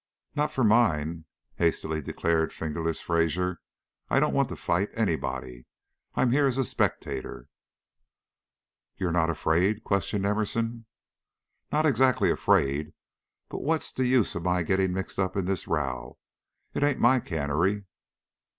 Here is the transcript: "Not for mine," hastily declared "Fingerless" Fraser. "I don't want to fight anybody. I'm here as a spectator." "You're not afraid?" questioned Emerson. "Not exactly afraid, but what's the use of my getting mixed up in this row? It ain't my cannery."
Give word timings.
"Not 0.33 0.51
for 0.51 0.63
mine," 0.63 1.25
hastily 1.57 2.01
declared 2.01 2.51
"Fingerless" 2.51 3.01
Fraser. 3.01 3.61
"I 4.09 4.19
don't 4.19 4.33
want 4.33 4.49
to 4.49 4.55
fight 4.55 4.89
anybody. 4.95 5.67
I'm 6.15 6.31
here 6.31 6.47
as 6.47 6.57
a 6.57 6.63
spectator." 6.65 7.49
"You're 8.97 9.11
not 9.11 9.29
afraid?" 9.29 9.83
questioned 9.83 10.25
Emerson. 10.25 10.85
"Not 11.71 11.85
exactly 11.85 12.31
afraid, 12.31 12.93
but 13.47 13.61
what's 13.61 13.91
the 13.91 14.07
use 14.07 14.33
of 14.33 14.41
my 14.41 14.63
getting 14.63 14.91
mixed 14.91 15.19
up 15.19 15.37
in 15.37 15.45
this 15.45 15.67
row? 15.67 16.17
It 16.73 16.81
ain't 16.83 16.99
my 16.99 17.19
cannery." 17.19 17.83